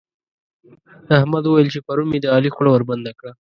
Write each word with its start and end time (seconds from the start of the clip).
احمد 1.17 1.43
ويل 1.47 1.67
چې 1.73 1.79
پرون 1.87 2.07
مې 2.11 2.19
د 2.21 2.25
علي 2.35 2.49
خوله 2.55 2.69
وربنده 2.71 3.11
کړه. 3.19 3.31